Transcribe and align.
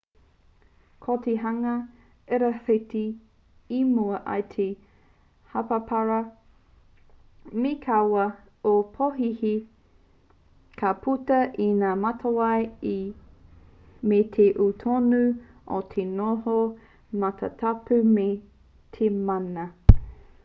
ko 1.05 1.15
te 1.25 1.33
hunga 1.41 1.71
irawhiti 2.35 3.01
i 3.79 3.81
mua 3.89 4.21
i 4.35 4.45
te 4.53 4.63
hāparapara 5.55 6.15
me 7.65 7.73
kaua 7.83 8.23
e 8.69 8.71
pōhēhē 8.95 9.51
ka 10.83 10.93
puta 11.05 11.39
i 11.65 11.67
ngā 11.83 11.91
matawai 12.07 12.95
me 14.13 14.19
te 14.37 14.47
ū 14.69 14.71
tonu 14.85 15.19
o 15.75 15.77
te 15.93 16.07
noho 16.17 16.57
matatapu 17.25 18.01
me 18.17 18.25
te 18.99 19.11
mana 19.29 19.67